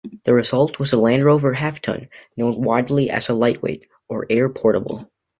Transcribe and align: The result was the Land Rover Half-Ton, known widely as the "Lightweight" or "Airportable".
The 0.23 0.33
result 0.33 0.79
was 0.79 0.89
the 0.89 0.97
Land 0.97 1.23
Rover 1.25 1.53
Half-Ton, 1.53 2.09
known 2.35 2.63
widely 2.63 3.11
as 3.11 3.27
the 3.27 3.35
"Lightweight" 3.35 3.85
or 4.09 4.25
"Airportable". 4.31 5.07